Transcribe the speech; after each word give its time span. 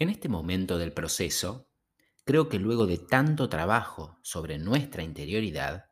En 0.00 0.08
este 0.08 0.30
momento 0.30 0.78
del 0.78 0.94
proceso, 0.94 1.68
creo 2.24 2.48
que 2.48 2.58
luego 2.58 2.86
de 2.86 2.96
tanto 2.96 3.50
trabajo 3.50 4.18
sobre 4.22 4.56
nuestra 4.56 5.02
interioridad, 5.02 5.90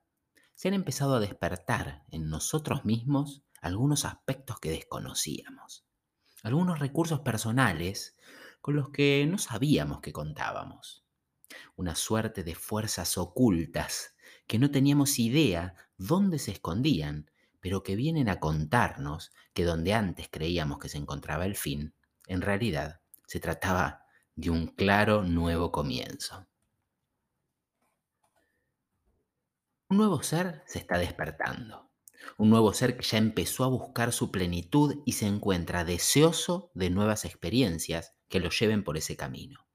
se 0.54 0.68
han 0.68 0.72
empezado 0.72 1.14
a 1.14 1.20
despertar 1.20 2.06
en 2.10 2.30
nosotros 2.30 2.86
mismos 2.86 3.44
algunos 3.60 4.06
aspectos 4.06 4.60
que 4.60 4.70
desconocíamos, 4.70 5.84
algunos 6.42 6.78
recursos 6.78 7.20
personales 7.20 8.16
con 8.62 8.76
los 8.76 8.88
que 8.88 9.26
no 9.30 9.36
sabíamos 9.36 10.00
que 10.00 10.14
contábamos, 10.14 11.04
una 11.76 11.94
suerte 11.94 12.44
de 12.44 12.54
fuerzas 12.54 13.18
ocultas 13.18 14.14
que 14.46 14.58
no 14.58 14.70
teníamos 14.70 15.18
idea 15.18 15.74
dónde 15.98 16.38
se 16.38 16.52
escondían, 16.52 17.30
pero 17.60 17.82
que 17.82 17.94
vienen 17.94 18.30
a 18.30 18.40
contarnos 18.40 19.32
que 19.52 19.64
donde 19.64 19.92
antes 19.92 20.30
creíamos 20.30 20.78
que 20.78 20.88
se 20.88 20.96
encontraba 20.96 21.44
el 21.44 21.56
fin, 21.56 21.92
en 22.26 22.40
realidad 22.40 22.97
se 23.28 23.40
trataba 23.40 24.06
de 24.36 24.48
un 24.48 24.68
claro 24.68 25.22
nuevo 25.22 25.70
comienzo. 25.70 26.48
Un 29.90 29.98
nuevo 29.98 30.22
ser 30.22 30.62
se 30.66 30.78
está 30.78 30.96
despertando. 30.96 31.90
Un 32.38 32.48
nuevo 32.48 32.72
ser 32.72 32.96
que 32.96 33.04
ya 33.04 33.18
empezó 33.18 33.64
a 33.64 33.68
buscar 33.68 34.14
su 34.14 34.30
plenitud 34.30 35.02
y 35.04 35.12
se 35.12 35.26
encuentra 35.26 35.84
deseoso 35.84 36.70
de 36.74 36.88
nuevas 36.88 37.26
experiencias 37.26 38.14
que 38.28 38.40
lo 38.40 38.48
lleven 38.48 38.82
por 38.82 38.96
ese 38.96 39.14
camino. 39.14 39.66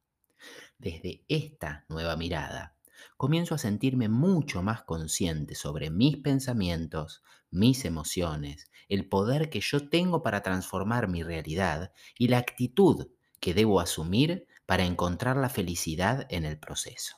Desde 0.80 1.24
esta 1.28 1.86
nueva 1.90 2.16
mirada, 2.18 2.76
comienzo 3.18 3.54
a 3.54 3.60
sentirme 3.60 4.10
mucho 4.10 4.64
más 4.64 4.82
consciente 4.82 5.54
sobre 5.54 5.92
mis 5.92 6.18
pensamientos, 6.18 7.22
mis 7.52 7.86
emociones, 7.86 8.72
el 8.90 9.08
poder 9.08 9.52
que 9.52 9.62
yo 9.62 9.90
tengo 9.90 10.24
para 10.24 10.42
transformar 10.42 11.08
mi 11.08 11.22
realidad 11.22 11.94
y 12.18 12.30
la 12.30 12.40
actitud 12.40 13.10
que 13.44 13.54
debo 13.54 13.82
asumir 13.82 14.48
para 14.66 14.86
encontrar 14.86 15.36
la 15.36 15.50
felicidad 15.50 16.26
en 16.30 16.46
el 16.46 16.58
proceso. 16.58 17.18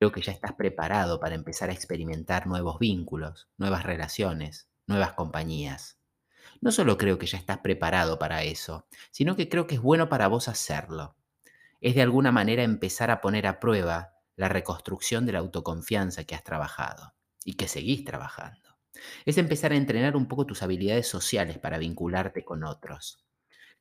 Creo 0.00 0.10
que 0.10 0.20
ya 0.20 0.32
estás 0.32 0.54
preparado 0.54 1.20
para 1.20 1.36
empezar 1.36 1.70
a 1.70 1.72
experimentar 1.72 2.48
nuevos 2.48 2.80
vínculos, 2.80 3.48
nuevas 3.56 3.84
relaciones, 3.84 4.68
nuevas 4.88 5.12
compañías. 5.12 6.00
No 6.60 6.72
solo 6.72 6.98
creo 6.98 7.20
que 7.20 7.26
ya 7.26 7.38
estás 7.38 7.58
preparado 7.58 8.18
para 8.18 8.42
eso, 8.42 8.88
sino 9.12 9.36
que 9.36 9.48
creo 9.48 9.68
que 9.68 9.76
es 9.76 9.80
bueno 9.80 10.08
para 10.08 10.26
vos 10.26 10.48
hacerlo. 10.48 11.14
Es 11.80 11.94
de 11.94 12.02
alguna 12.02 12.32
manera 12.32 12.64
empezar 12.64 13.12
a 13.12 13.20
poner 13.20 13.46
a 13.46 13.60
prueba 13.60 14.14
la 14.34 14.48
reconstrucción 14.48 15.24
de 15.24 15.34
la 15.34 15.38
autoconfianza 15.38 16.24
que 16.24 16.34
has 16.34 16.42
trabajado 16.42 17.14
y 17.44 17.54
que 17.54 17.68
seguís 17.68 18.04
trabajando. 18.04 18.76
Es 19.24 19.38
empezar 19.38 19.70
a 19.70 19.76
entrenar 19.76 20.16
un 20.16 20.26
poco 20.26 20.46
tus 20.46 20.64
habilidades 20.64 21.06
sociales 21.06 21.58
para 21.60 21.78
vincularte 21.78 22.44
con 22.44 22.64
otros. 22.64 23.25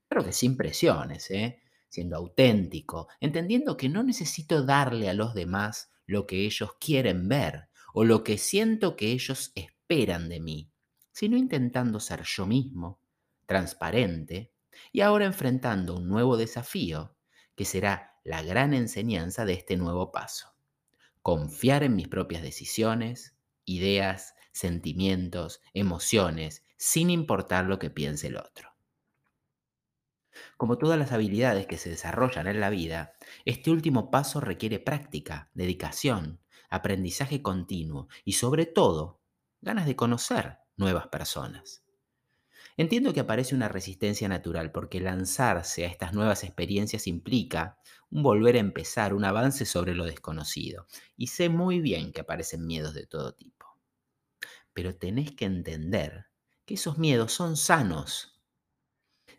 Claro 0.07 0.23
que 0.23 0.33
sin 0.33 0.55
presiones, 0.57 1.29
¿eh? 1.31 1.61
siendo 1.89 2.17
auténtico, 2.17 3.07
entendiendo 3.19 3.77
que 3.77 3.89
no 3.89 4.03
necesito 4.03 4.63
darle 4.63 5.09
a 5.09 5.13
los 5.13 5.33
demás 5.33 5.91
lo 6.05 6.27
que 6.27 6.45
ellos 6.45 6.71
quieren 6.79 7.27
ver 7.27 7.69
o 7.93 8.03
lo 8.03 8.23
que 8.23 8.37
siento 8.37 8.95
que 8.95 9.11
ellos 9.11 9.53
esperan 9.55 10.27
de 10.27 10.41
mí, 10.41 10.71
sino 11.11 11.37
intentando 11.37 11.99
ser 11.99 12.23
yo 12.23 12.45
mismo, 12.45 12.99
transparente, 13.45 14.51
y 14.91 15.01
ahora 15.01 15.25
enfrentando 15.25 15.95
un 15.95 16.09
nuevo 16.09 16.35
desafío 16.35 17.15
que 17.55 17.63
será 17.63 18.19
la 18.25 18.43
gran 18.43 18.73
enseñanza 18.73 19.45
de 19.45 19.53
este 19.53 19.77
nuevo 19.77 20.11
paso. 20.11 20.53
Confiar 21.21 21.83
en 21.83 21.95
mis 21.95 22.09
propias 22.09 22.41
decisiones, 22.41 23.37
ideas, 23.63 24.35
sentimientos, 24.51 25.61
emociones, 25.73 26.65
sin 26.77 27.09
importar 27.09 27.65
lo 27.65 27.79
que 27.79 27.89
piense 27.89 28.27
el 28.27 28.37
otro. 28.37 28.74
Como 30.57 30.77
todas 30.77 30.97
las 30.99 31.11
habilidades 31.11 31.67
que 31.67 31.77
se 31.77 31.89
desarrollan 31.89 32.47
en 32.47 32.59
la 32.59 32.69
vida, 32.69 33.13
este 33.45 33.71
último 33.71 34.11
paso 34.11 34.39
requiere 34.39 34.79
práctica, 34.79 35.49
dedicación, 35.53 36.39
aprendizaje 36.69 37.41
continuo 37.41 38.07
y 38.23 38.33
sobre 38.33 38.65
todo, 38.65 39.21
ganas 39.61 39.85
de 39.85 39.95
conocer 39.95 40.59
nuevas 40.77 41.07
personas. 41.07 41.85
Entiendo 42.77 43.13
que 43.13 43.21
aparece 43.21 43.55
una 43.55 43.69
resistencia 43.69 44.27
natural 44.27 44.71
porque 44.71 44.99
lanzarse 44.99 45.85
a 45.85 45.87
estas 45.87 46.13
nuevas 46.13 46.43
experiencias 46.43 47.07
implica 47.07 47.79
un 48.09 48.21
volver 48.21 48.55
a 48.57 48.59
empezar, 48.59 49.13
un 49.13 49.23
avance 49.23 49.65
sobre 49.65 49.95
lo 49.95 50.05
desconocido. 50.05 50.87
Y 51.15 51.27
sé 51.27 51.47
muy 51.47 51.79
bien 51.79 52.11
que 52.11 52.21
aparecen 52.21 52.67
miedos 52.67 52.93
de 52.93 53.05
todo 53.07 53.33
tipo. 53.33 53.65
Pero 54.73 54.95
tenés 54.95 55.31
que 55.31 55.45
entender 55.45 56.25
que 56.65 56.73
esos 56.73 56.97
miedos 56.97 57.31
son 57.31 57.55
sanos 57.55 58.34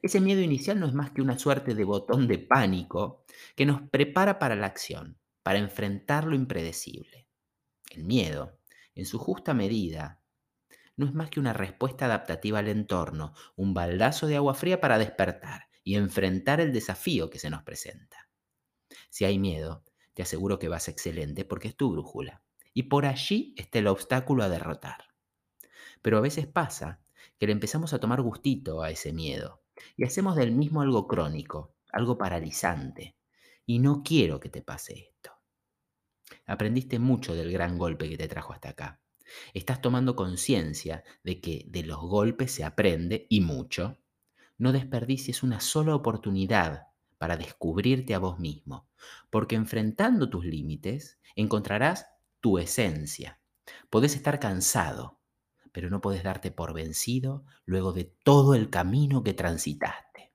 ese 0.06 0.20
miedo 0.20 0.40
inicial 0.40 0.80
no 0.80 0.86
es 0.86 0.94
más 0.94 1.10
que 1.10 1.22
una 1.22 1.38
suerte 1.38 1.74
de 1.74 1.84
botón 1.84 2.28
de 2.28 2.38
pánico 2.38 3.24
que 3.54 3.66
nos 3.66 3.82
prepara 3.90 4.38
para 4.38 4.56
la 4.56 4.66
acción, 4.66 5.18
para 5.42 5.58
enfrentar 5.58 6.24
lo 6.24 6.34
impredecible. 6.34 7.28
El 7.90 8.04
miedo, 8.04 8.58
en 8.94 9.06
su 9.06 9.18
justa 9.18 9.54
medida, 9.54 10.22
no 10.96 11.06
es 11.06 11.14
más 11.14 11.30
que 11.30 11.40
una 11.40 11.52
respuesta 11.52 12.06
adaptativa 12.06 12.58
al 12.58 12.68
entorno, 12.68 13.34
un 13.54 13.74
baldazo 13.74 14.26
de 14.26 14.36
agua 14.36 14.54
fría 14.54 14.80
para 14.80 14.98
despertar 14.98 15.68
y 15.84 15.96
enfrentar 15.96 16.60
el 16.60 16.72
desafío 16.72 17.30
que 17.30 17.38
se 17.38 17.50
nos 17.50 17.62
presenta. 17.62 18.28
Si 19.10 19.24
hay 19.24 19.38
miedo, 19.38 19.84
te 20.14 20.22
aseguro 20.22 20.58
que 20.58 20.68
vas 20.68 20.88
excelente 20.88 21.44
porque 21.44 21.68
es 21.68 21.76
tu 21.76 21.90
brújula. 21.90 22.42
Y 22.72 22.84
por 22.84 23.06
allí 23.06 23.54
está 23.56 23.78
el 23.78 23.86
obstáculo 23.86 24.42
a 24.42 24.48
derrotar. 24.48 25.14
Pero 26.02 26.18
a 26.18 26.22
veces 26.22 26.46
pasa 26.46 27.00
que 27.38 27.46
le 27.46 27.52
empezamos 27.52 27.92
a 27.92 27.98
tomar 27.98 28.20
gustito 28.22 28.82
a 28.82 28.90
ese 28.90 29.12
miedo 29.12 29.65
y 29.96 30.04
hacemos 30.04 30.36
del 30.36 30.52
mismo 30.52 30.82
algo 30.82 31.06
crónico, 31.06 31.74
algo 31.92 32.18
paralizante. 32.18 33.16
Y 33.64 33.78
no 33.78 34.02
quiero 34.02 34.38
que 34.40 34.48
te 34.48 34.62
pase 34.62 35.10
esto. 35.10 35.32
Aprendiste 36.46 36.98
mucho 36.98 37.34
del 37.34 37.52
gran 37.52 37.78
golpe 37.78 38.08
que 38.08 38.16
te 38.16 38.28
trajo 38.28 38.52
hasta 38.52 38.70
acá. 38.70 39.00
Estás 39.54 39.80
tomando 39.80 40.14
conciencia 40.14 41.02
de 41.24 41.40
que 41.40 41.64
de 41.68 41.82
los 41.82 42.00
golpes 42.00 42.52
se 42.52 42.64
aprende 42.64 43.26
y 43.28 43.40
mucho. 43.40 43.98
No 44.58 44.72
desperdicies 44.72 45.42
una 45.42 45.60
sola 45.60 45.94
oportunidad 45.94 46.88
para 47.18 47.36
descubrirte 47.36 48.14
a 48.14 48.18
vos 48.18 48.38
mismo, 48.38 48.88
porque 49.30 49.56
enfrentando 49.56 50.30
tus 50.30 50.44
límites 50.44 51.18
encontrarás 51.34 52.06
tu 52.40 52.58
esencia. 52.58 53.40
Podés 53.90 54.14
estar 54.14 54.38
cansado, 54.38 55.20
pero 55.76 55.90
no 55.90 56.00
puedes 56.00 56.22
darte 56.22 56.50
por 56.50 56.72
vencido 56.72 57.44
luego 57.66 57.92
de 57.92 58.04
todo 58.04 58.54
el 58.54 58.70
camino 58.70 59.22
que 59.22 59.34
transitaste. 59.34 60.32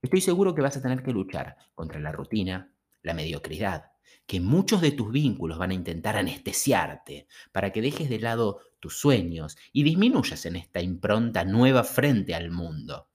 Estoy 0.00 0.20
seguro 0.20 0.54
que 0.54 0.62
vas 0.62 0.76
a 0.76 0.80
tener 0.80 1.02
que 1.02 1.10
luchar 1.10 1.56
contra 1.74 1.98
la 1.98 2.12
rutina, 2.12 2.72
la 3.02 3.14
mediocridad, 3.14 3.90
que 4.26 4.38
muchos 4.38 4.80
de 4.80 4.92
tus 4.92 5.10
vínculos 5.10 5.58
van 5.58 5.72
a 5.72 5.74
intentar 5.74 6.16
anestesiarte 6.16 7.26
para 7.50 7.72
que 7.72 7.82
dejes 7.82 8.08
de 8.08 8.20
lado 8.20 8.60
tus 8.78 9.00
sueños 9.00 9.58
y 9.72 9.82
disminuyas 9.82 10.46
en 10.46 10.54
esta 10.54 10.80
impronta 10.80 11.44
nueva 11.44 11.82
frente 11.82 12.36
al 12.36 12.52
mundo. 12.52 13.08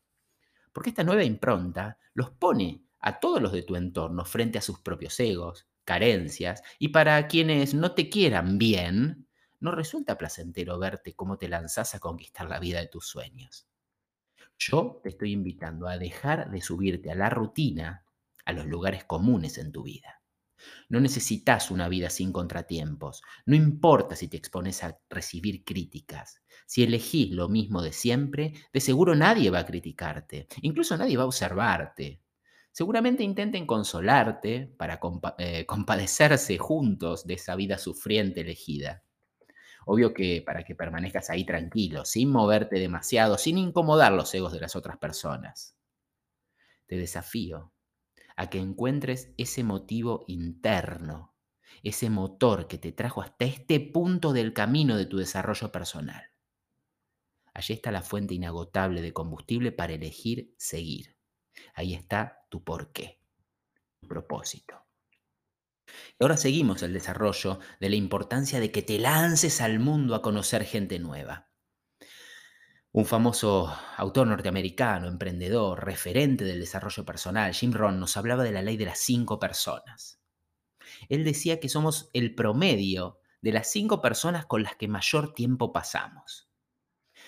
Porque 0.74 0.90
esta 0.90 1.06
nueva 1.06 1.24
impronta 1.24 2.00
los 2.16 2.32
pone 2.32 2.84
a 3.00 3.22
todos 3.22 3.42
los 3.42 3.54
de 3.54 3.64
tu 3.64 3.78
entorno 3.78 4.26
frente 4.26 4.58
a 4.58 4.62
sus 4.62 4.82
propios 4.82 5.18
egos, 5.22 5.70
carencias, 5.86 6.64
y 6.80 6.90
para 6.90 7.30
quienes 7.30 7.74
no 7.74 7.94
te 7.94 8.10
quieran 8.10 8.58
bien, 8.58 9.26
no 9.64 9.72
resulta 9.72 10.18
placentero 10.18 10.78
verte 10.78 11.16
cómo 11.16 11.38
te 11.38 11.48
lanzas 11.48 11.96
a 11.96 12.00
conquistar 12.00 12.50
la 12.50 12.60
vida 12.60 12.82
de 12.82 12.88
tus 12.88 13.08
sueños. 13.08 13.66
Yo 14.60 15.00
te 15.02 15.10
estoy 15.10 15.32
invitando 15.32 15.88
a 15.88 15.98
dejar 15.98 16.52
de 16.52 16.62
subirte 16.62 17.10
a 17.10 17.16
la 17.16 17.30
rutina, 17.30 18.06
a 18.44 18.52
los 18.52 18.66
lugares 18.66 19.06
comunes 19.06 19.58
en 19.58 19.72
tu 19.72 19.84
vida. 19.84 20.22
No 20.90 21.00
necesitas 21.00 21.72
una 21.72 21.88
vida 21.88 22.10
sin 22.10 22.34
contratiempos. 22.34 23.22
No 23.46 23.56
importa 23.56 24.18
si 24.18 24.28
te 24.28 24.36
expones 24.36 24.84
a 24.84 25.00
recibir 25.10 25.64
críticas. 25.64 26.42
Si 26.66 26.84
elegís 26.84 27.32
lo 27.32 27.48
mismo 27.48 27.82
de 27.82 27.94
siempre, 27.94 28.54
de 28.74 28.82
seguro 28.82 29.16
nadie 29.16 29.50
va 29.50 29.60
a 29.60 29.66
criticarte. 29.66 30.48
Incluso 30.62 30.98
nadie 30.98 31.16
va 31.16 31.24
a 31.24 31.28
observarte. 31.28 32.22
Seguramente 32.74 33.24
intenten 33.24 33.66
consolarte 33.66 34.74
para 34.78 35.00
eh, 35.38 35.66
compadecerse 35.66 36.58
juntos 36.58 37.26
de 37.26 37.36
esa 37.36 37.56
vida 37.56 37.78
sufriente 37.78 38.42
elegida. 38.42 39.04
Obvio 39.86 40.14
que 40.14 40.42
para 40.42 40.64
que 40.64 40.76
permanezcas 40.76 41.30
ahí 41.30 41.46
tranquilo, 41.46 42.06
sin 42.06 42.32
moverte 42.32 42.80
demasiado, 42.80 43.38
sin 43.38 43.58
incomodar 43.58 44.14
los 44.14 44.34
egos 44.34 44.54
de 44.54 44.60
las 44.60 44.76
otras 44.76 44.98
personas. 44.98 45.76
Te 46.86 46.98
desafío 46.98 47.74
a 48.36 48.50
que 48.50 48.60
encuentres 48.60 49.34
ese 49.38 49.64
motivo 49.64 50.26
interno, 50.28 51.36
ese 51.84 52.10
motor 52.10 52.68
que 52.68 52.78
te 52.78 52.92
trajo 52.92 53.22
hasta 53.22 53.46
este 53.46 53.80
punto 53.80 54.34
del 54.34 54.54
camino 54.54 54.98
de 54.98 55.06
tu 55.06 55.18
desarrollo 55.18 55.72
personal. 55.72 56.24
Allí 57.54 57.74
está 57.74 57.92
la 57.92 58.02
fuente 58.02 58.34
inagotable 58.34 59.02
de 59.02 59.14
combustible 59.14 59.72
para 59.72 59.94
elegir 59.94 60.54
seguir. 60.58 61.18
Ahí 61.76 61.94
está 61.94 62.46
tu 62.50 62.64
porqué, 62.64 63.20
tu 64.02 64.08
propósito. 64.08 64.84
Y 66.20 66.24
ahora 66.24 66.38
seguimos 66.38 66.84
el 66.84 66.94
desarrollo 66.94 67.60
de 67.80 67.90
la 67.90 67.96
importancia 67.96 68.60
de 68.60 68.72
que 68.72 68.82
te 68.82 69.00
lances 69.00 69.62
al 69.62 69.80
mundo 69.80 70.16
a 70.16 70.22
conocer 70.22 70.64
gente 70.66 71.00
nueva. 71.00 71.50
Un 72.92 73.06
famoso 73.06 73.76
autor 73.98 74.28
norteamericano, 74.28 75.08
emprendedor, 75.08 75.84
referente 75.84 76.44
del 76.44 76.60
desarrollo 76.60 77.04
personal, 77.04 77.54
Jim 77.54 77.74
Rohn, 77.74 78.00
nos 78.00 78.18
hablaba 78.18 78.44
de 78.44 78.52
la 78.52 78.62
ley 78.62 78.78
de 78.78 78.86
las 78.86 79.00
cinco 79.00 79.40
personas. 79.40 80.22
Él 81.10 81.24
decía 81.24 81.60
que 81.60 81.70
somos 81.70 82.12
el 82.14 82.36
promedio 82.36 83.20
de 83.42 83.52
las 83.52 83.72
cinco 83.72 84.02
personas 84.02 84.46
con 84.46 84.64
las 84.64 84.76
que 84.76 84.88
mayor 84.88 85.34
tiempo 85.34 85.74
pasamos. 85.74 86.50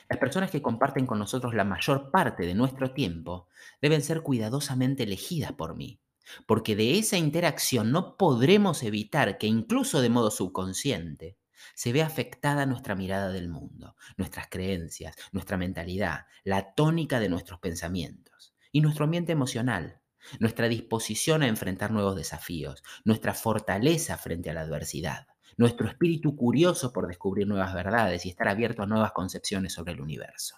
Las 0.07 0.19
personas 0.19 0.51
que 0.51 0.61
comparten 0.61 1.07
con 1.07 1.17
nosotros 1.17 1.55
la 1.55 1.63
mayor 1.63 2.11
parte 2.11 2.45
de 2.45 2.53
nuestro 2.53 2.93
tiempo 2.93 3.47
deben 3.81 4.01
ser 4.01 4.21
cuidadosamente 4.21 5.03
elegidas 5.03 5.53
por 5.53 5.75
mí, 5.75 5.99
porque 6.45 6.75
de 6.75 6.97
esa 6.97 7.17
interacción 7.17 7.91
no 7.91 8.17
podremos 8.17 8.83
evitar 8.83 9.37
que 9.37 9.47
incluso 9.47 10.01
de 10.01 10.09
modo 10.09 10.31
subconsciente 10.31 11.37
se 11.73 11.91
ve 11.91 12.01
afectada 12.01 12.65
nuestra 12.65 12.95
mirada 12.95 13.29
del 13.29 13.49
mundo, 13.49 13.95
nuestras 14.17 14.47
creencias, 14.49 15.15
nuestra 15.31 15.57
mentalidad, 15.57 16.25
la 16.43 16.73
tónica 16.73 17.19
de 17.19 17.29
nuestros 17.29 17.59
pensamientos 17.59 18.53
y 18.71 18.81
nuestro 18.81 19.05
ambiente 19.05 19.31
emocional, 19.31 20.01
nuestra 20.39 20.67
disposición 20.67 21.43
a 21.43 21.47
enfrentar 21.47 21.91
nuevos 21.91 22.15
desafíos, 22.15 22.83
nuestra 23.03 23.33
fortaleza 23.33 24.17
frente 24.17 24.49
a 24.49 24.53
la 24.53 24.61
adversidad, 24.61 25.27
nuestro 25.57 25.87
espíritu 25.87 26.35
curioso 26.35 26.91
por 26.91 27.07
descubrir 27.07 27.47
nuevas 27.47 27.73
verdades 27.73 28.25
y 28.25 28.29
estar 28.29 28.47
abierto 28.47 28.83
a 28.83 28.87
nuevas 28.87 29.11
concepciones 29.11 29.73
sobre 29.73 29.93
el 29.93 30.01
universo. 30.01 30.57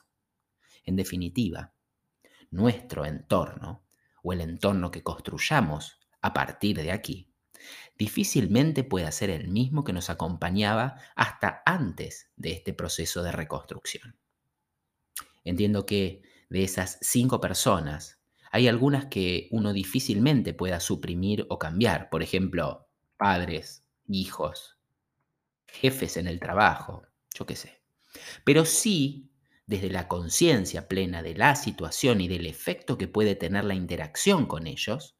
En 0.83 0.95
definitiva, 0.95 1.73
nuestro 2.49 3.05
entorno, 3.05 3.83
o 4.27 4.33
el 4.33 4.41
entorno 4.41 4.91
que 4.91 5.03
construyamos 5.03 5.99
a 6.21 6.33
partir 6.33 6.75
de 6.81 6.91
aquí, 6.91 7.31
difícilmente 7.97 8.83
puede 8.83 9.09
ser 9.13 9.29
el 9.29 9.47
mismo 9.47 9.85
que 9.85 9.93
nos 9.93 10.09
acompañaba 10.09 10.95
hasta 11.15 11.61
antes 11.65 12.29
de 12.35 12.51
este 12.51 12.73
proceso 12.73 13.23
de 13.23 13.31
reconstrucción. 13.31 14.17
Entiendo 15.45 15.85
que 15.85 16.23
de 16.49 16.63
esas 16.63 16.97
cinco 17.01 17.39
personas, 17.39 18.19
hay 18.51 18.67
algunas 18.67 19.05
que 19.05 19.47
uno 19.51 19.71
difícilmente 19.71 20.53
pueda 20.53 20.81
suprimir 20.81 21.45
o 21.49 21.57
cambiar, 21.57 22.09
por 22.09 22.21
ejemplo, 22.21 22.89
padres, 23.15 23.87
hijos, 24.09 24.77
jefes 25.67 26.17
en 26.17 26.27
el 26.27 26.41
trabajo, 26.41 27.03
yo 27.33 27.45
qué 27.45 27.55
sé. 27.55 27.81
Pero 28.43 28.65
sí, 28.65 29.26
desde 29.67 29.89
la 29.89 30.07
conciencia 30.07 30.87
plena 30.87 31.21
de 31.21 31.35
la 31.35 31.55
situación 31.55 32.21
y 32.21 32.27
del 32.27 32.45
efecto 32.45 32.97
que 32.97 33.07
puede 33.07 33.35
tener 33.35 33.65
la 33.65 33.75
interacción 33.75 34.45
con 34.45 34.65
ellos, 34.65 35.17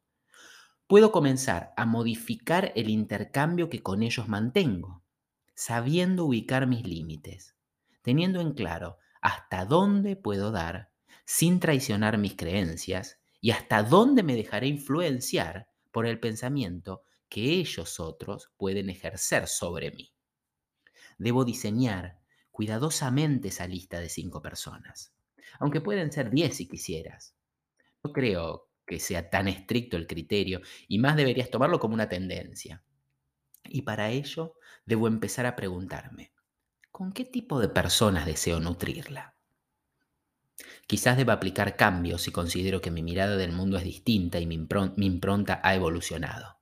puedo 0.87 1.11
comenzar 1.11 1.73
a 1.75 1.85
modificar 1.85 2.71
el 2.75 2.89
intercambio 2.89 3.69
que 3.69 3.83
con 3.83 4.03
ellos 4.03 4.29
mantengo, 4.29 5.03
sabiendo 5.53 6.25
ubicar 6.25 6.65
mis 6.65 6.87
límites, 6.87 7.55
teniendo 8.01 8.39
en 8.39 8.53
claro 8.53 8.97
hasta 9.21 9.65
dónde 9.65 10.15
puedo 10.15 10.51
dar 10.51 10.91
sin 11.25 11.59
traicionar 11.59 12.17
mis 12.17 12.35
creencias 12.37 13.19
y 13.41 13.51
hasta 13.51 13.83
dónde 13.83 14.23
me 14.23 14.35
dejaré 14.35 14.67
influenciar 14.67 15.67
por 15.91 16.05
el 16.05 16.21
pensamiento 16.21 17.03
que 17.27 17.41
ellos 17.41 17.99
otros 17.99 18.53
pueden 18.55 18.89
ejercer 18.89 19.47
sobre 19.47 19.91
mí. 19.91 20.13
Debo 21.17 21.43
diseñar 21.43 22.16
cuidadosamente 22.57 23.49
esa 23.49 23.67
lista 23.67 23.99
de 23.99 24.09
cinco 24.09 24.41
personas, 24.41 25.13
aunque 25.59 25.79
pueden 25.79 26.11
ser 26.11 26.31
diez 26.31 26.57
si 26.57 26.67
quisieras. 26.67 27.35
No 28.03 28.11
creo 28.11 28.71
que 28.87 28.99
sea 28.99 29.29
tan 29.29 29.47
estricto 29.47 29.95
el 29.95 30.07
criterio 30.07 30.61
y 30.87 30.97
más 30.97 31.15
deberías 31.15 31.51
tomarlo 31.51 31.77
como 31.77 31.93
una 31.93 32.09
tendencia. 32.09 32.81
Y 33.63 33.83
para 33.83 34.09
ello 34.09 34.55
debo 34.87 35.07
empezar 35.07 35.45
a 35.45 35.55
preguntarme, 35.55 36.31
¿con 36.89 37.11
qué 37.11 37.25
tipo 37.25 37.59
de 37.59 37.69
personas 37.69 38.25
deseo 38.25 38.59
nutrirla? 38.59 39.35
Quizás 40.87 41.15
deba 41.15 41.33
aplicar 41.33 41.75
cambios 41.75 42.23
si 42.23 42.31
considero 42.31 42.81
que 42.81 42.89
mi 42.89 43.03
mirada 43.03 43.37
del 43.37 43.51
mundo 43.51 43.77
es 43.77 43.83
distinta 43.83 44.39
y 44.39 44.47
mi, 44.47 44.55
impronta 44.55 45.61
ha 45.63 45.75
evolucionado. 45.75 46.57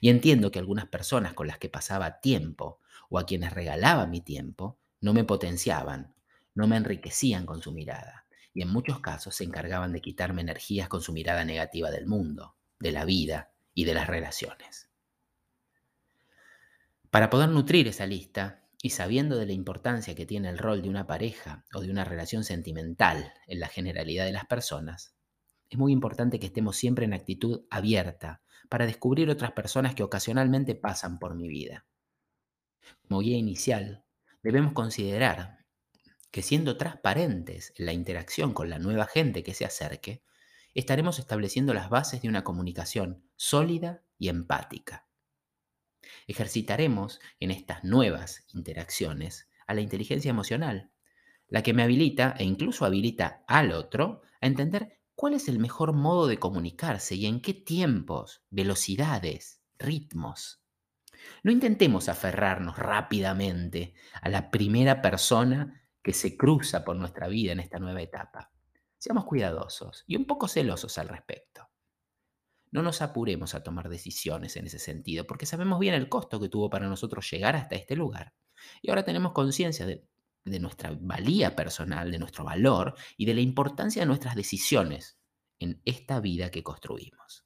Y 0.00 0.10
entiendo 0.10 0.52
que 0.52 0.60
algunas 0.60 0.86
personas 0.86 1.34
con 1.34 1.48
las 1.48 1.58
que 1.58 1.68
pasaba 1.68 2.20
tiempo 2.20 2.78
o 3.08 3.18
a 3.18 3.26
quienes 3.26 3.52
regalaba 3.52 4.06
mi 4.06 4.20
tiempo 4.20 4.78
no 5.04 5.12
me 5.12 5.24
potenciaban, 5.24 6.14
no 6.54 6.66
me 6.66 6.78
enriquecían 6.78 7.44
con 7.44 7.60
su 7.60 7.72
mirada 7.72 8.24
y 8.54 8.62
en 8.62 8.70
muchos 8.70 9.00
casos 9.00 9.36
se 9.36 9.44
encargaban 9.44 9.92
de 9.92 10.00
quitarme 10.00 10.40
energías 10.40 10.88
con 10.88 11.02
su 11.02 11.12
mirada 11.12 11.44
negativa 11.44 11.90
del 11.90 12.06
mundo, 12.06 12.56
de 12.78 12.90
la 12.90 13.04
vida 13.04 13.52
y 13.74 13.84
de 13.84 13.92
las 13.92 14.06
relaciones. 14.06 14.88
Para 17.10 17.28
poder 17.28 17.50
nutrir 17.50 17.86
esa 17.86 18.06
lista, 18.06 18.62
y 18.80 18.90
sabiendo 18.90 19.36
de 19.36 19.44
la 19.44 19.52
importancia 19.52 20.14
que 20.14 20.24
tiene 20.24 20.48
el 20.48 20.56
rol 20.56 20.80
de 20.80 20.88
una 20.88 21.06
pareja 21.06 21.66
o 21.74 21.82
de 21.82 21.90
una 21.90 22.04
relación 22.04 22.42
sentimental 22.42 23.34
en 23.46 23.60
la 23.60 23.68
generalidad 23.68 24.24
de 24.24 24.32
las 24.32 24.46
personas, 24.46 25.14
es 25.68 25.78
muy 25.78 25.92
importante 25.92 26.38
que 26.38 26.46
estemos 26.46 26.78
siempre 26.78 27.04
en 27.04 27.12
actitud 27.12 27.66
abierta 27.68 28.40
para 28.70 28.86
descubrir 28.86 29.28
otras 29.28 29.52
personas 29.52 29.94
que 29.94 30.02
ocasionalmente 30.02 30.74
pasan 30.74 31.18
por 31.18 31.34
mi 31.34 31.46
vida. 31.46 31.84
Como 33.06 33.20
guía 33.20 33.36
inicial, 33.36 34.04
debemos 34.44 34.74
considerar 34.74 35.64
que 36.30 36.42
siendo 36.42 36.76
transparentes 36.76 37.72
en 37.76 37.86
la 37.86 37.92
interacción 37.92 38.52
con 38.52 38.68
la 38.68 38.78
nueva 38.78 39.06
gente 39.06 39.42
que 39.42 39.54
se 39.54 39.64
acerque, 39.64 40.22
estaremos 40.74 41.18
estableciendo 41.18 41.72
las 41.72 41.88
bases 41.88 42.20
de 42.22 42.28
una 42.28 42.44
comunicación 42.44 43.24
sólida 43.36 44.04
y 44.18 44.28
empática. 44.28 45.08
Ejercitaremos 46.26 47.20
en 47.40 47.50
estas 47.52 47.84
nuevas 47.84 48.44
interacciones 48.52 49.48
a 49.66 49.74
la 49.74 49.80
inteligencia 49.80 50.30
emocional, 50.30 50.90
la 51.48 51.62
que 51.62 51.72
me 51.72 51.82
habilita 51.82 52.34
e 52.38 52.44
incluso 52.44 52.84
habilita 52.84 53.44
al 53.48 53.72
otro 53.72 54.22
a 54.40 54.46
entender 54.46 55.00
cuál 55.14 55.34
es 55.34 55.48
el 55.48 55.58
mejor 55.58 55.94
modo 55.94 56.26
de 56.26 56.38
comunicarse 56.38 57.14
y 57.14 57.26
en 57.26 57.40
qué 57.40 57.54
tiempos, 57.54 58.42
velocidades, 58.50 59.62
ritmos. 59.78 60.63
No 61.42 61.52
intentemos 61.52 62.08
aferrarnos 62.08 62.78
rápidamente 62.78 63.94
a 64.20 64.28
la 64.28 64.50
primera 64.50 65.02
persona 65.02 65.82
que 66.02 66.12
se 66.12 66.36
cruza 66.36 66.84
por 66.84 66.96
nuestra 66.96 67.28
vida 67.28 67.52
en 67.52 67.60
esta 67.60 67.78
nueva 67.78 68.02
etapa. 68.02 68.52
Seamos 68.98 69.24
cuidadosos 69.24 70.04
y 70.06 70.16
un 70.16 70.26
poco 70.26 70.48
celosos 70.48 70.98
al 70.98 71.08
respecto. 71.08 71.68
No 72.70 72.82
nos 72.82 73.02
apuremos 73.02 73.54
a 73.54 73.62
tomar 73.62 73.88
decisiones 73.88 74.56
en 74.56 74.66
ese 74.66 74.78
sentido, 74.78 75.26
porque 75.26 75.46
sabemos 75.46 75.78
bien 75.78 75.94
el 75.94 76.08
costo 76.08 76.40
que 76.40 76.48
tuvo 76.48 76.70
para 76.70 76.88
nosotros 76.88 77.30
llegar 77.30 77.54
hasta 77.54 77.76
este 77.76 77.96
lugar. 77.96 78.34
Y 78.82 78.90
ahora 78.90 79.04
tenemos 79.04 79.32
conciencia 79.32 79.86
de, 79.86 80.08
de, 80.44 80.58
nuestra 80.58 80.96
valía 81.00 81.54
personal, 81.54 82.10
de 82.10 82.18
nuestro 82.18 82.44
valor 82.44 82.96
y 83.16 83.26
de 83.26 83.34
la 83.34 83.42
importancia 83.42 84.02
de 84.02 84.06
nuestras 84.06 84.34
decisiones 84.34 85.18
en 85.58 85.80
esta 85.84 86.20
vida 86.20 86.50
que 86.50 86.62
construimos. 86.62 87.44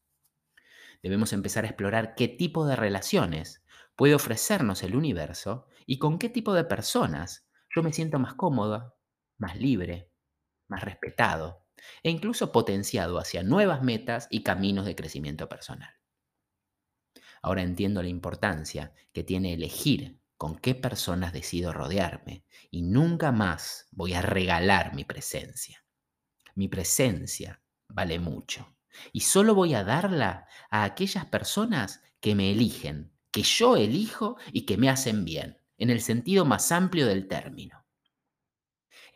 Debemos 1.03 1.33
empezar 1.33 1.65
a 1.65 1.69
explorar 1.69 2.15
qué 2.15 2.29
tipo 2.29 2.67
de 2.67 2.77
relaciones 2.77 3.63
puede 3.99 4.15
ofrecernos 4.15 4.85
el 4.85 4.95
universo 4.95 5.67
y 5.85 5.99
con 5.99 6.21
qué 6.21 6.29
tipo 6.29 6.55
de 6.55 6.63
personas 6.63 7.49
yo 7.75 7.83
me 7.83 7.93
siento 7.93 8.21
más 8.21 8.35
cómoda, 8.35 8.95
más 9.39 9.57
libre, 9.57 10.13
más 10.69 10.85
respetado 10.85 11.67
e 12.05 12.11
incluso 12.11 12.53
potenciado 12.53 13.19
hacia 13.19 13.43
nuevas 13.43 13.83
metas 13.83 14.29
y 14.31 14.45
caminos 14.45 14.87
de 14.87 14.95
crecimiento 14.95 15.49
personal. 15.49 15.93
Ahora 17.43 17.63
entiendo 17.63 18.01
la 18.01 18.09
importancia 18.09 18.95
que 19.13 19.25
tiene 19.25 19.53
elegir 19.53 20.21
con 20.37 20.57
qué 20.57 20.77
personas 20.77 21.33
decido 21.33 21.73
rodearme 21.73 22.45
y 22.71 22.83
nunca 22.83 23.33
más 23.33 23.89
voy 23.91 24.15
a 24.15 24.23
regalar 24.23 24.95
mi 24.95 25.03
presencia. 25.03 25.85
Mi 26.55 26.69
presencia 26.69 27.65
vale 27.89 28.21
mucho 28.21 28.77
y 29.13 29.23
solo 29.23 29.57
voy 29.57 29.75
a 29.75 29.83
darla 29.83 30.47
a 30.71 30.85
aquellas 30.85 31.27
personas 31.27 32.01
que 32.21 32.37
me 32.37 32.53
eligen, 32.53 33.18
que 33.31 33.43
yo 33.43 33.77
elijo 33.77 34.37
y 34.53 34.65
que 34.67 34.77
me 34.77 34.89
hacen 34.89 35.25
bien 35.25 35.59
en 35.77 35.91
el 35.91 36.01
sentido 36.01 36.45
más 36.45 36.73
amplio 36.73 37.07
del 37.07 37.29
término. 37.29 37.85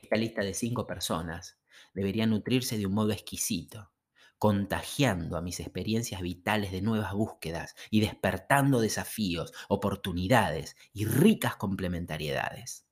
Esta 0.00 0.16
lista 0.16 0.42
de 0.42 0.54
cinco 0.54 0.86
personas 0.86 1.58
debería 1.94 2.26
nutrirse 2.26 2.78
de 2.78 2.86
un 2.86 2.94
modo 2.94 3.12
exquisito, 3.12 3.92
contagiando 4.38 5.36
a 5.36 5.42
mis 5.42 5.60
experiencias 5.60 6.20
vitales 6.20 6.72
de 6.72 6.82
nuevas 6.82 7.12
búsquedas 7.12 7.74
y 7.90 8.00
despertando 8.00 8.80
desafíos, 8.80 9.52
oportunidades 9.68 10.76
y 10.92 11.04
ricas 11.06 11.56
complementariedades. 11.56 12.86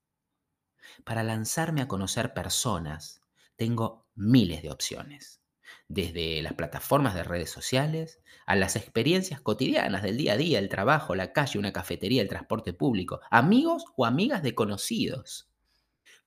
Para 1.05 1.23
lanzarme 1.23 1.83
a 1.83 1.89
conocer 1.89 2.35
personas, 2.35 3.23
tengo 3.57 4.09
miles 4.15 4.63
de 4.63 4.71
opciones 4.71 5.40
desde 5.89 6.41
las 6.43 6.55
plataformas 6.55 7.15
de 7.15 7.25
redes 7.25 7.51
sociales 7.51 8.21
a 8.47 8.57
las 8.57 8.77
experiencias 8.77 9.41
cotidianas 9.41 10.03
del 10.03 10.17
día 10.17 10.35
a 10.35 10.37
día, 10.37 10.59
el 10.59 10.69
trabajo, 10.69 11.15
la 11.15 11.33
calle, 11.33 11.59
una 11.59 11.73
cafetería, 11.73 12.23
el 12.23 12.29
transporte 12.29 12.73
público, 12.73 13.21
amigos 13.31 13.85
o 13.97 14.07
amigas 14.07 14.43
de 14.43 14.55
conocidos. 14.55 15.51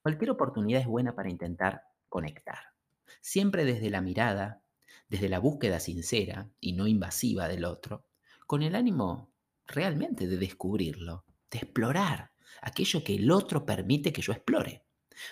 Cualquier 0.02 0.32
oportunidad 0.32 0.82
es 0.82 0.88
buena 0.88 1.16
para 1.16 1.30
intentar 1.30 1.84
conectar, 2.10 2.60
siempre 3.22 3.66
desde 3.66 3.90
la 3.90 4.02
mirada, 4.02 4.62
desde 5.08 5.30
la 5.30 5.40
búsqueda 5.40 5.80
sincera 5.80 6.50
y 6.60 6.74
no 6.74 6.88
invasiva 6.88 7.48
del 7.48 7.66
otro, 7.66 8.06
con 8.48 8.64
el 8.64 8.76
ánimo 8.76 9.32
realmente 9.66 10.28
de 10.28 10.38
descubrirlo, 10.38 11.26
de 11.50 11.60
explorar 11.60 12.32
aquello 12.62 13.04
que 13.04 13.16
el 13.16 13.32
otro 13.32 13.66
permite 13.66 14.12
que 14.12 14.22
yo 14.22 14.34
explore, 14.34 14.84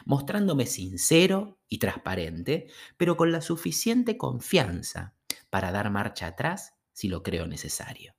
mostrándome 0.05 0.65
sincero 0.65 1.59
y 1.67 1.79
transparente, 1.79 2.67
pero 2.97 3.17
con 3.17 3.31
la 3.31 3.41
suficiente 3.41 4.17
confianza 4.17 5.13
para 5.49 5.71
dar 5.71 5.89
marcha 5.91 6.27
atrás 6.27 6.73
si 6.93 7.07
lo 7.07 7.23
creo 7.23 7.47
necesario. 7.47 8.15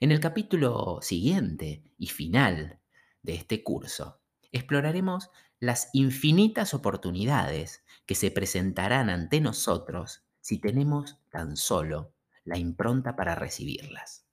En 0.00 0.12
el 0.12 0.20
capítulo 0.20 0.98
siguiente 1.02 1.82
y 1.98 2.08
final 2.08 2.80
de 3.22 3.34
este 3.34 3.62
curso, 3.62 4.20
exploraremos 4.52 5.30
las 5.60 5.90
infinitas 5.92 6.74
oportunidades 6.74 7.84
que 8.06 8.14
se 8.14 8.30
presentarán 8.30 9.10
ante 9.10 9.40
nosotros 9.40 10.22
si 10.40 10.58
tenemos 10.58 11.18
tan 11.30 11.56
solo 11.56 12.14
la 12.44 12.58
impronta 12.58 13.16
para 13.16 13.34
recibirlas. 13.34 14.24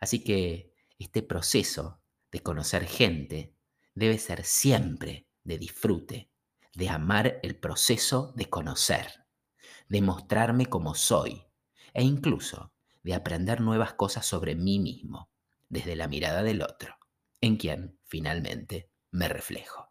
Así 0.00 0.22
que 0.22 0.72
este 0.98 1.22
proceso 1.22 2.00
de 2.30 2.40
conocer 2.40 2.86
gente 2.86 3.54
debe 3.94 4.18
ser 4.18 4.44
siempre 4.44 5.26
de 5.44 5.58
disfrute, 5.58 6.30
de 6.74 6.88
amar 6.88 7.38
el 7.42 7.56
proceso 7.56 8.32
de 8.36 8.48
conocer, 8.48 9.26
de 9.88 10.00
mostrarme 10.00 10.66
como 10.66 10.94
soy 10.94 11.44
e 11.92 12.02
incluso 12.02 12.72
de 13.02 13.14
aprender 13.14 13.60
nuevas 13.60 13.94
cosas 13.94 14.24
sobre 14.24 14.54
mí 14.54 14.78
mismo 14.78 15.30
desde 15.68 15.96
la 15.96 16.08
mirada 16.08 16.42
del 16.42 16.62
otro, 16.62 16.96
en 17.40 17.56
quien 17.56 17.98
finalmente 18.04 18.90
me 19.10 19.28
reflejo. 19.28 19.90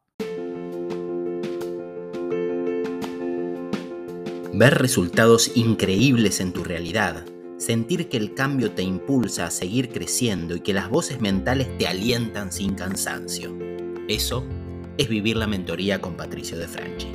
Ver 4.54 4.76
resultados 4.76 5.56
increíbles 5.56 6.40
en 6.40 6.52
tu 6.52 6.64
realidad, 6.64 7.26
sentir 7.58 8.10
que 8.10 8.18
el 8.18 8.34
cambio 8.34 8.72
te 8.74 8.82
impulsa 8.82 9.46
a 9.46 9.52
seguir 9.52 9.92
creciendo 9.92 10.56
y 10.56 10.62
que 10.62 10.74
las 10.74 10.90
voces 10.90 11.22
mentales 11.22 11.78
te 11.78 11.88
alientan 11.88 12.52
sin 12.52 12.76
cansancio. 12.76 13.58
Eso 14.08 14.46
es 15.02 15.10
vivir 15.10 15.36
la 15.36 15.48
mentoría 15.48 16.00
con 16.00 16.16
Patricio 16.16 16.60
de 16.60 16.68
Franchi. 16.68 17.08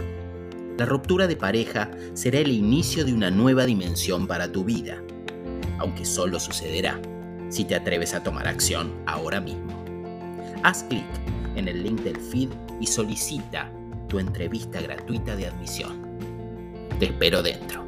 La 0.77 0.87
ruptura 0.87 1.29
de 1.29 1.37
pareja 1.37 1.89
será 2.15 2.41
el 2.41 2.51
inicio 2.51 3.05
de 3.05 3.15
una 3.15 3.31
nueva 3.31 3.65
dimensión 3.65 4.27
para 4.27 4.51
tu 4.51 4.65
vida, 4.65 5.01
aunque 5.79 6.05
solo 6.05 6.41
sucederá 6.41 7.01
si 7.49 7.65
te 7.65 7.77
atreves 7.77 8.13
a 8.13 8.25
tomar 8.25 8.49
acción 8.49 8.93
ahora 9.07 9.41
mismo. 9.41 9.85
Haz 10.65 10.83
clic 10.83 11.05
en 11.55 11.69
el 11.69 11.85
link 11.85 12.01
del 12.01 12.17
feed 12.17 12.49
y 12.81 12.89
solicita 12.89 13.71
tu 14.09 14.19
entrevista 14.19 14.81
gratuita 14.81 15.37
de 15.37 15.47
admisión. 15.47 15.97
Te 16.99 17.07
espero 17.07 17.41
dentro. 17.41 17.86